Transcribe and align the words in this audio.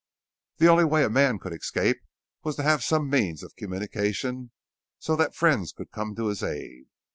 The 0.57 0.65
only 0.67 0.83
way 0.83 1.03
a 1.03 1.11
man 1.11 1.37
could 1.37 1.53
escape 1.53 1.97
was 2.41 2.55
to 2.55 2.63
have 2.63 2.83
some 2.83 3.07
means 3.07 3.43
of 3.43 3.55
communication 3.55 4.49
so 4.97 5.15
that 5.15 5.35
friends 5.35 5.71
could 5.71 5.91
come 5.91 6.15
to 6.15 6.25
his 6.29 6.41
aid. 6.41 6.85